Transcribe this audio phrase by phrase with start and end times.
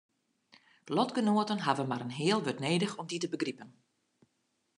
[0.95, 3.69] Lotgenoaten hawwe mar in heal wurd nedich om dy te begripen.